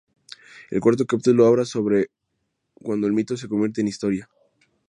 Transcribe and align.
El 0.71 0.79
cuarto 0.81 1.05
capítulo 1.05 1.45
habla 1.45 1.63
sobre 1.63 2.09
cuando 2.73 3.05
el 3.05 3.13
mito 3.13 3.37
se 3.37 3.47
convierte 3.47 3.81
en 3.81 3.87
historia. 3.87 4.27